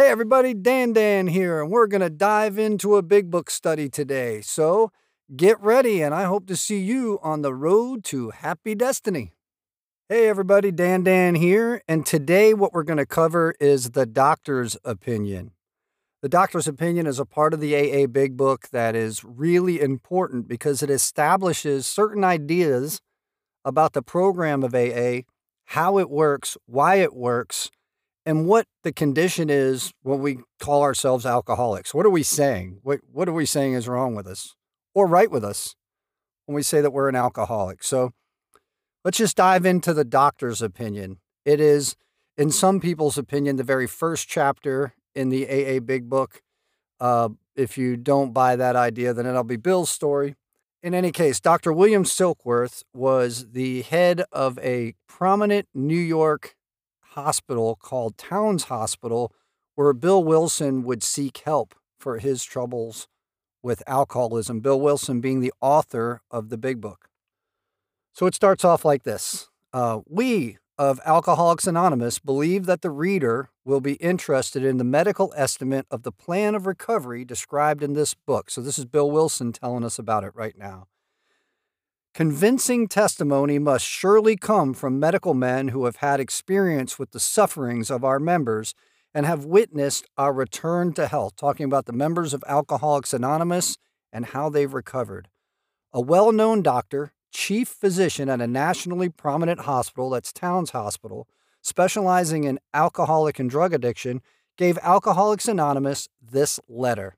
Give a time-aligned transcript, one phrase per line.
[0.00, 3.90] Hey everybody, Dan Dan here, and we're going to dive into a big book study
[3.90, 4.40] today.
[4.40, 4.92] So
[5.36, 9.34] get ready, and I hope to see you on the road to happy destiny.
[10.08, 14.74] Hey everybody, Dan Dan here, and today what we're going to cover is the doctor's
[14.86, 15.50] opinion.
[16.22, 20.48] The doctor's opinion is a part of the AA Big Book that is really important
[20.48, 23.02] because it establishes certain ideas
[23.66, 25.24] about the program of AA,
[25.66, 27.70] how it works, why it works,
[28.26, 31.94] and what the condition is when we call ourselves alcoholics.
[31.94, 32.80] What are we saying?
[32.82, 34.54] What, what are we saying is wrong with us
[34.94, 35.74] or right with us
[36.46, 37.82] when we say that we're an alcoholic?
[37.82, 38.12] So
[39.04, 41.18] let's just dive into the doctor's opinion.
[41.44, 41.96] It is,
[42.36, 46.42] in some people's opinion, the very first chapter in the AA Big Book.
[47.00, 50.36] Uh, if you don't buy that idea, then it'll be Bill's story.
[50.82, 51.72] In any case, Dr.
[51.72, 56.54] William Silkworth was the head of a prominent New York
[57.10, 59.32] hospital called Towns Hospital,
[59.74, 63.08] where Bill Wilson would seek help for his troubles
[63.62, 64.60] with alcoholism.
[64.60, 67.08] Bill Wilson being the author of the Big Book.
[68.12, 73.50] So it starts off like this uh, We of Alcoholics Anonymous believe that the reader
[73.66, 78.14] will be interested in the medical estimate of the plan of recovery described in this
[78.14, 78.50] book.
[78.50, 80.86] So, this is Bill Wilson telling us about it right now.
[82.12, 87.88] Convincing testimony must surely come from medical men who have had experience with the sufferings
[87.88, 88.74] of our members
[89.14, 93.78] and have witnessed our return to health, talking about the members of Alcoholics Anonymous
[94.12, 95.28] and how they've recovered.
[95.92, 101.28] A well known doctor chief physician at a nationally prominent hospital, that's Towns Hospital,
[101.62, 104.20] specializing in alcoholic and drug addiction,
[104.56, 107.16] gave Alcoholics Anonymous this letter.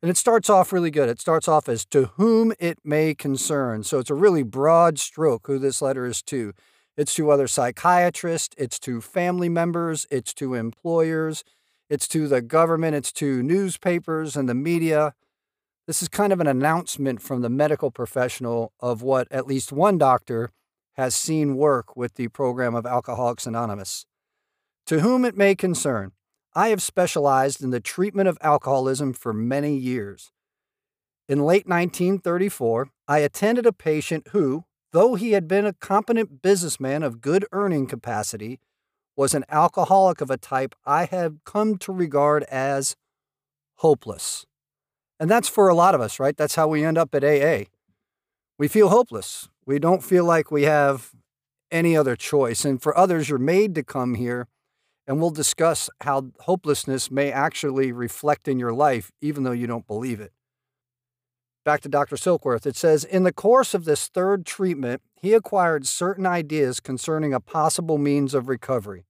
[0.00, 1.08] And it starts off really good.
[1.08, 3.82] It starts off as to whom it may concern.
[3.82, 6.52] So it's a really broad stroke who this letter is to.
[6.96, 11.44] It's to other psychiatrists, it's to family members, it's to employers,
[11.88, 15.14] it's to the government, it's to newspapers and the media.
[15.86, 19.96] This is kind of an announcement from the medical professional of what at least one
[19.96, 20.50] doctor
[20.94, 24.04] has seen work with the program of Alcoholics Anonymous.
[24.86, 26.12] To whom it may concern,
[26.54, 30.32] I have specialized in the treatment of alcoholism for many years.
[31.28, 37.02] In late 1934, I attended a patient who, though he had been a competent businessman
[37.02, 38.60] of good earning capacity,
[39.16, 42.96] was an alcoholic of a type I have come to regard as
[43.76, 44.46] hopeless.
[45.20, 46.36] And that's for a lot of us, right?
[46.36, 47.64] That's how we end up at AA.
[48.58, 49.48] We feel hopeless.
[49.66, 51.12] We don't feel like we have
[51.70, 52.64] any other choice.
[52.64, 54.46] And for others, you're made to come here,
[55.08, 59.86] and we'll discuss how hopelessness may actually reflect in your life, even though you don't
[59.86, 60.32] believe it.
[61.64, 62.16] Back to Dr.
[62.16, 67.32] Silkworth, it says In the course of this third treatment, he acquired certain ideas concerning
[67.32, 69.06] a possible means of recovery.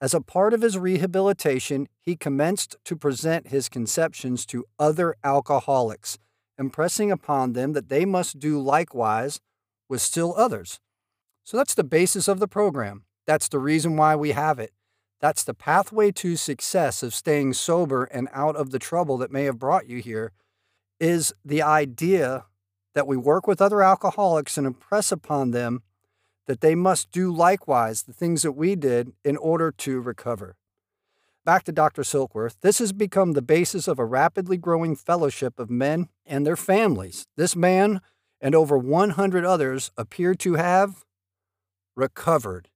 [0.00, 6.18] As a part of his rehabilitation, he commenced to present his conceptions to other alcoholics,
[6.58, 9.40] impressing upon them that they must do likewise
[9.88, 10.80] with still others.
[11.44, 13.04] So that's the basis of the program.
[13.26, 14.73] That's the reason why we have it.
[15.24, 19.44] That's the pathway to success of staying sober and out of the trouble that may
[19.44, 20.32] have brought you here
[21.00, 22.44] is the idea
[22.94, 25.82] that we work with other alcoholics and impress upon them
[26.46, 30.56] that they must do likewise the things that we did in order to recover.
[31.42, 32.02] Back to Dr.
[32.02, 36.54] Silkworth, this has become the basis of a rapidly growing fellowship of men and their
[36.54, 37.26] families.
[37.34, 38.02] This man
[38.42, 41.02] and over 100 others appear to have
[41.96, 42.68] recovered.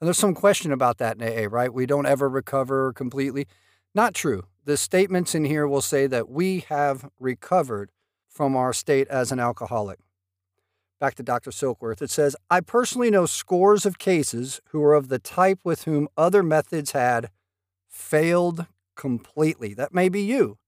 [0.00, 1.72] And there's some question about that in AA, right?
[1.72, 3.46] We don't ever recover completely.
[3.94, 4.44] Not true.
[4.64, 7.90] The statements in here will say that we have recovered
[8.28, 10.00] from our state as an alcoholic
[10.98, 11.50] back to Dr.
[11.50, 15.84] Silkworth, it says, I personally know scores of cases who are of the type with
[15.84, 17.30] whom other methods had
[17.88, 19.74] failed completely.
[19.74, 20.58] That may be you.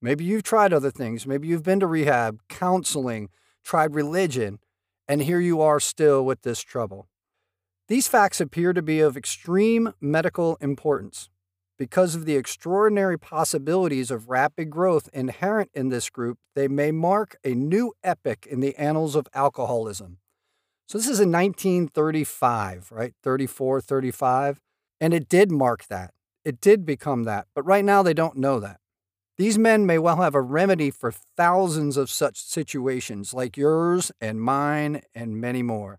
[0.00, 1.26] Maybe you've tried other things.
[1.26, 3.28] Maybe you've been to rehab, counseling,
[3.62, 4.58] tried religion,
[5.06, 7.08] and here you are still with this trouble.
[7.88, 11.28] These facts appear to be of extreme medical importance
[11.82, 17.36] because of the extraordinary possibilities of rapid growth inherent in this group, they may mark
[17.42, 20.18] a new epoch in the annals of alcoholism.
[20.86, 23.14] So this is in 1935, right?
[23.24, 24.60] 34, 35.
[25.00, 26.12] And it did mark that.
[26.44, 27.48] It did become that.
[27.52, 28.78] But right now, they don't know that.
[29.36, 34.40] These men may well have a remedy for thousands of such situations like yours and
[34.40, 35.98] mine and many more.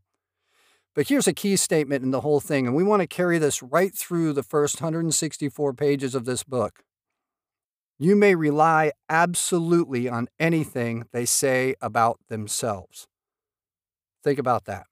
[0.96, 3.64] But here's a key statement in the whole thing, and we want to carry this
[3.64, 6.84] right through the first 164 pages of this book.
[7.98, 13.08] You may rely absolutely on anything they say about themselves.
[14.24, 14.86] Think about that.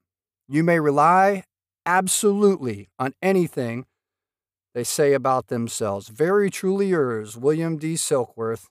[0.48, 1.44] You may rely
[1.86, 3.86] absolutely on anything
[4.74, 6.07] they say about themselves.
[6.07, 7.94] Very truly yours, William D.
[7.94, 8.68] Silkworth,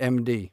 [0.00, 0.50] MD.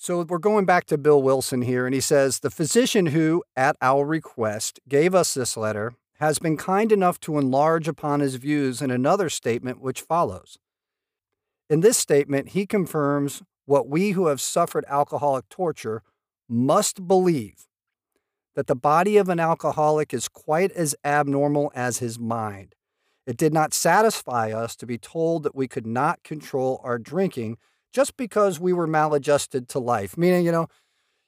[0.00, 3.74] So we're going back to Bill Wilson here, and he says The physician who, at
[3.82, 8.80] our request, gave us this letter has been kind enough to enlarge upon his views
[8.80, 10.56] in another statement which follows.
[11.68, 16.04] In this statement, he confirms what we who have suffered alcoholic torture
[16.48, 17.66] must believe
[18.54, 22.76] that the body of an alcoholic is quite as abnormal as his mind.
[23.26, 27.58] It did not satisfy us to be told that we could not control our drinking
[27.92, 30.16] just because we were maladjusted to life.
[30.16, 30.68] Meaning, you know,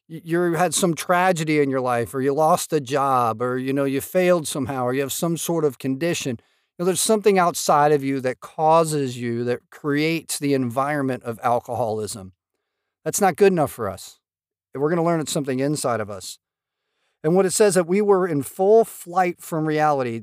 [0.08, 3.84] you had some tragedy in your life, or you lost a job, or you know,
[3.84, 6.36] you failed somehow, or you have some sort of condition.
[6.40, 11.38] You know, there's something outside of you that causes you, that creates the environment of
[11.42, 12.32] alcoholism.
[13.04, 14.18] That's not good enough for us.
[14.74, 16.38] We're going to learn it's something inside of us.
[17.22, 20.22] And what it says that we were in full flight from reality,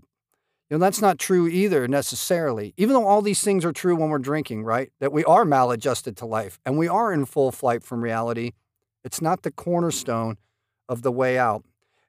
[0.69, 2.73] you know, that's not true either necessarily.
[2.75, 4.91] Even though all these things are true when we're drinking, right?
[4.99, 8.51] That we are maladjusted to life and we are in full flight from reality,
[9.03, 10.37] it's not the cornerstone
[10.89, 11.63] of the way out.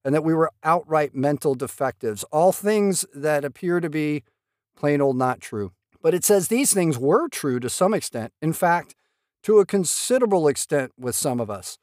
[0.04, 4.24] And that we were outright mental defectives, all things that appear to be
[4.76, 5.72] plain old not true.
[6.02, 8.32] But it says these things were true to some extent.
[8.40, 8.94] In fact,
[9.42, 11.78] to a considerable extent with some of us.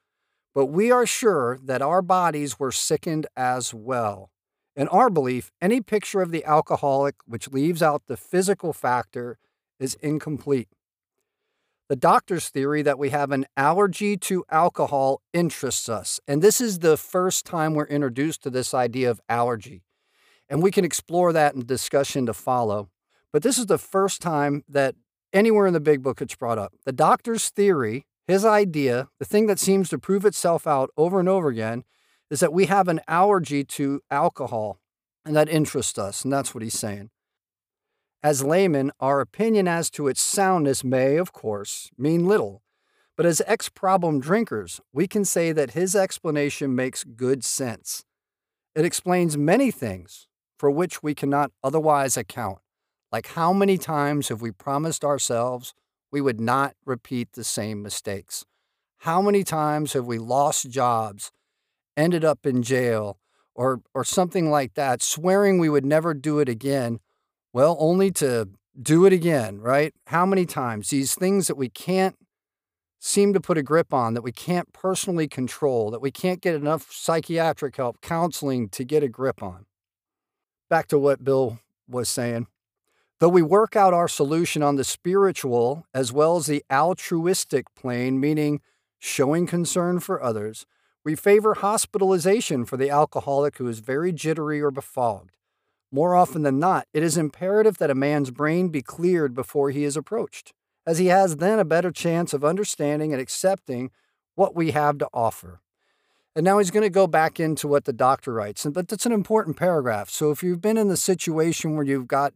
[0.54, 4.32] But we are sure that our bodies were sickened as well.
[4.76, 9.38] In our belief, any picture of the alcoholic which leaves out the physical factor
[9.80, 10.68] is incomplete.
[11.88, 16.80] The doctor's theory that we have an allergy to alcohol interests us, and this is
[16.80, 19.84] the first time we're introduced to this idea of allergy.
[20.50, 22.90] And we can explore that in discussion to follow.
[23.32, 24.96] But this is the first time that
[25.32, 26.74] anywhere in the big book it's brought up.
[26.86, 31.30] The doctor's theory, his idea, the thing that seems to prove itself out over and
[31.30, 31.84] over again,
[32.30, 34.80] is that we have an allergy to alcohol
[35.26, 36.24] and that interests us.
[36.24, 37.10] And that's what he's saying.
[38.24, 42.64] As laymen, our opinion as to its soundness may, of course, mean little.
[43.18, 48.04] But as ex problem drinkers, we can say that his explanation makes good sense.
[48.76, 50.28] It explains many things
[50.58, 52.60] for which we cannot otherwise account,
[53.12, 55.74] like how many times have we promised ourselves
[56.12, 58.46] we would not repeat the same mistakes?
[59.00, 61.32] How many times have we lost jobs
[61.98, 63.20] ended up in jail
[63.54, 67.00] or or something like that, swearing we would never do it again.
[67.54, 68.50] Well, only to
[68.80, 69.94] do it again, right?
[70.08, 72.16] How many times these things that we can't
[73.00, 76.56] seem to put a grip on, that we can't personally control, that we can't get
[76.56, 79.66] enough psychiatric help, counseling to get a grip on.
[80.70, 82.48] Back to what Bill was saying.
[83.20, 88.20] Though we work out our solution on the spiritual as well as the altruistic plane,
[88.20, 88.60] meaning
[89.00, 90.66] showing concern for others,
[91.06, 95.38] we favor hospitalization for the alcoholic who is very jittery or befogged.
[95.92, 99.84] More often than not, it is imperative that a man's brain be cleared before he
[99.84, 100.52] is approached,
[100.86, 103.92] as he has then a better chance of understanding and accepting
[104.34, 105.62] what we have to offer.
[106.36, 109.14] And now he's going to go back into what the doctor writes, but that's an
[109.14, 110.10] important paragraph.
[110.10, 112.34] So if you've been in the situation where you've got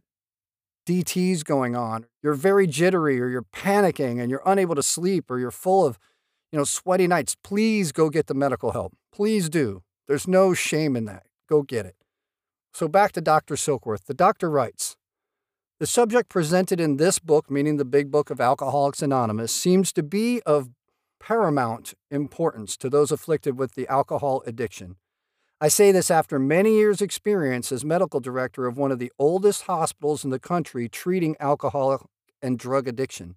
[0.86, 5.38] DTs going on, you're very jittery or you're panicking and you're unable to sleep or
[5.38, 5.98] you're full of
[6.52, 8.94] you know, sweaty nights, please go get the medical help.
[9.12, 9.82] Please do.
[10.08, 11.26] There's no shame in that.
[11.48, 11.96] Go get it.
[12.72, 13.54] So back to Dr.
[13.54, 14.04] Silkworth.
[14.06, 14.96] The doctor writes
[15.78, 20.02] The subject presented in this book, meaning the big book of Alcoholics Anonymous, seems to
[20.02, 20.70] be of
[21.20, 24.96] paramount importance to those afflicted with the alcohol addiction.
[25.60, 29.64] I say this after many years' experience as medical director of one of the oldest
[29.64, 32.08] hospitals in the country treating alcohol
[32.40, 33.34] and drug addiction.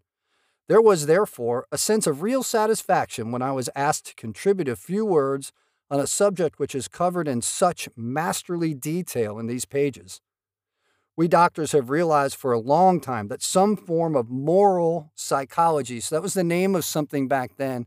[0.69, 4.75] There was, therefore, a sense of real satisfaction when I was asked to contribute a
[4.75, 5.51] few words
[5.91, 10.21] on a subject which is covered in such masterly detail in these pages.
[11.15, 16.15] We doctors have realized for a long time that some form of moral psychology, so
[16.15, 17.85] that was the name of something back then,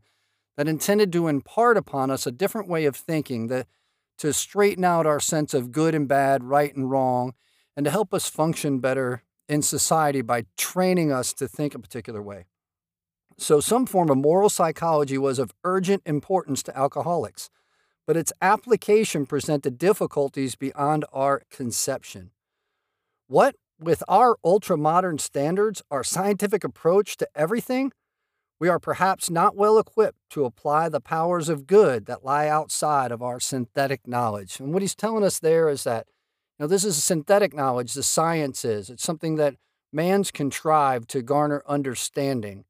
[0.57, 3.67] that intended to impart upon us a different way of thinking, that,
[4.19, 7.35] to straighten out our sense of good and bad, right and wrong,
[7.77, 12.23] and to help us function better in society by training us to think a particular
[12.23, 12.47] way.
[13.39, 17.51] So, some form of moral psychology was of urgent importance to alcoholics,
[18.07, 22.31] but its application presented difficulties beyond our conception.
[23.27, 27.93] What, with our ultra modern standards, our scientific approach to everything,
[28.59, 33.13] we are perhaps not well equipped to apply the powers of good that lie outside
[33.13, 34.61] of our synthetic knowledge.
[34.61, 36.07] And what he's telling us there is that,
[36.59, 38.89] you know, this is synthetic knowledge, the science is.
[38.89, 39.57] It's something that
[39.93, 42.65] man's contrived to garner understanding.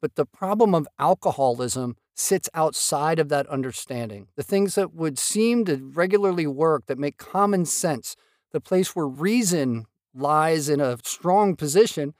[0.00, 4.28] But the problem of alcoholism sits outside of that understanding.
[4.36, 8.16] The things that would seem to regularly work, that make common sense,
[8.52, 12.14] the place where reason lies in a strong position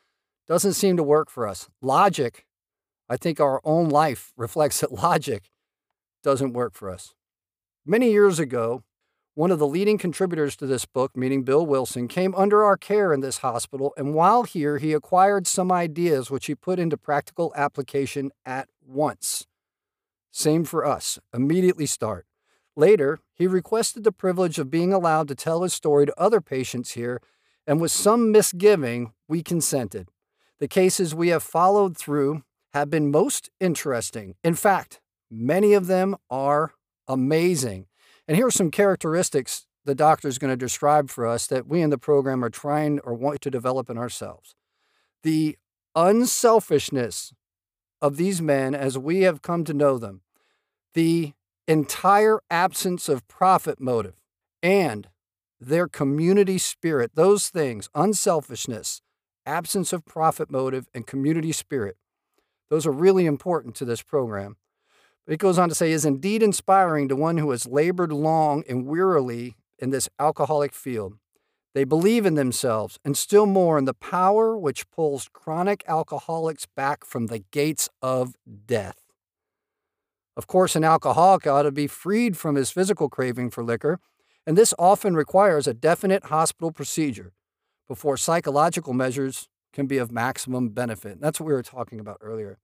[0.46, 1.68] doesn't seem to work for us.
[1.80, 2.44] Logic,
[3.08, 5.50] I think our own life reflects that logic
[6.22, 7.14] doesn't work for us.
[7.84, 8.82] Many years ago,
[9.36, 13.12] one of the leading contributors to this book, meaning Bill Wilson, came under our care
[13.12, 17.52] in this hospital, and while here, he acquired some ideas which he put into practical
[17.54, 19.46] application at once.
[20.30, 21.18] Same for us.
[21.34, 22.24] Immediately start.
[22.76, 26.92] Later, he requested the privilege of being allowed to tell his story to other patients
[26.92, 27.20] here,
[27.66, 30.08] and with some misgiving, we consented.
[30.60, 34.36] The cases we have followed through have been most interesting.
[34.42, 36.72] In fact, many of them are
[37.06, 37.86] amazing.
[38.28, 41.80] And here are some characteristics the doctor is going to describe for us that we
[41.80, 44.56] in the program are trying or want to develop in ourselves.
[45.22, 45.56] The
[45.94, 47.32] unselfishness
[48.02, 50.22] of these men as we have come to know them,
[50.94, 51.32] the
[51.68, 54.20] entire absence of profit motive,
[54.62, 55.08] and
[55.60, 59.00] their community spirit, those things, unselfishness,
[59.46, 61.96] absence of profit motive, and community spirit,
[62.68, 64.56] those are really important to this program.
[65.26, 68.86] It goes on to say, is indeed inspiring to one who has labored long and
[68.86, 71.14] wearily in this alcoholic field.
[71.74, 77.04] They believe in themselves and still more in the power which pulls chronic alcoholics back
[77.04, 78.34] from the gates of
[78.66, 79.06] death.
[80.36, 83.98] Of course, an alcoholic ought to be freed from his physical craving for liquor,
[84.46, 87.32] and this often requires a definite hospital procedure
[87.88, 91.20] before psychological measures can be of maximum benefit.
[91.20, 92.58] That's what we were talking about earlier.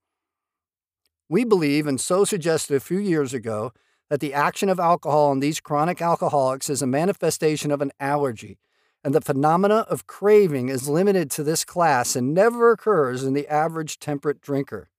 [1.29, 3.73] We believe, and so suggested a few years ago,
[4.09, 8.59] that the action of alcohol on these chronic alcoholics is a manifestation of an allergy,
[9.03, 13.47] and the phenomena of craving is limited to this class and never occurs in the
[13.47, 14.89] average temperate drinker.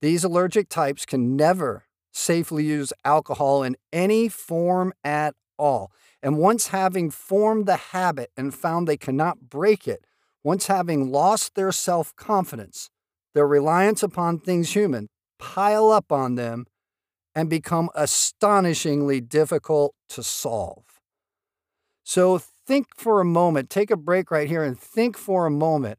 [0.00, 5.92] These allergic types can never safely use alcohol in any form at all.
[6.22, 10.04] And once having formed the habit and found they cannot break it,
[10.44, 12.90] once having lost their self confidence,
[13.34, 15.08] their reliance upon things human,
[15.42, 16.66] pile up on them
[17.34, 20.84] and become astonishingly difficult to solve.
[22.04, 25.98] So think for a moment, take a break right here and think for a moment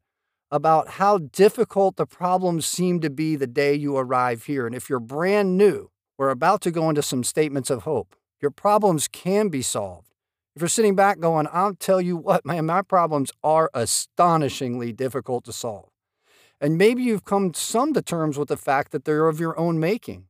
[0.49, 4.65] about how difficult the problems seem to be the day you arrive here.
[4.65, 8.15] And if you're brand new, we're about to go into some statements of hope.
[8.41, 10.13] Your problems can be solved.
[10.55, 15.43] If you're sitting back going, I'll tell you what, man, my problems are astonishingly difficult
[15.45, 15.89] to solve.
[16.63, 19.81] And maybe you've come some to terms with the fact that they're of your own
[19.81, 20.27] making.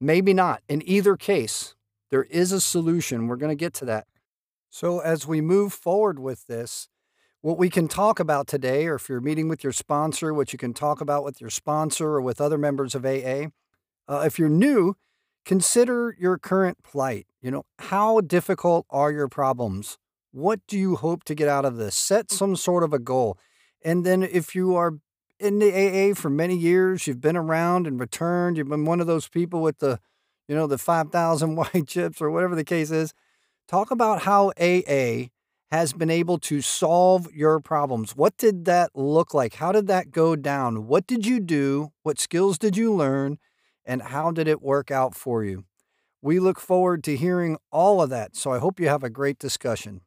[0.00, 0.62] Maybe not.
[0.70, 1.74] In either case,
[2.10, 3.26] there is a solution.
[3.26, 4.06] We're going to get to that.
[4.70, 6.88] So, as we move forward with this,
[7.42, 10.58] what we can talk about today, or if you're meeting with your sponsor, what you
[10.58, 13.48] can talk about with your sponsor or with other members of AA,
[14.08, 14.94] uh, if you're new,
[15.44, 17.26] consider your current plight.
[17.42, 19.98] You know, how difficult are your problems?
[20.32, 21.94] What do you hope to get out of this?
[21.94, 23.38] Set some sort of a goal.
[23.84, 24.94] And then if you are
[25.38, 27.06] in the AA for many years.
[27.06, 28.56] You've been around and returned.
[28.56, 30.00] You've been one of those people with the,
[30.48, 33.12] you know, the 5,000 white chips or whatever the case is.
[33.68, 35.28] Talk about how AA
[35.70, 38.14] has been able to solve your problems.
[38.14, 39.54] What did that look like?
[39.54, 40.86] How did that go down?
[40.86, 41.92] What did you do?
[42.02, 43.38] What skills did you learn?
[43.84, 45.64] And how did it work out for you?
[46.22, 48.36] We look forward to hearing all of that.
[48.36, 50.02] So I hope you have a great discussion.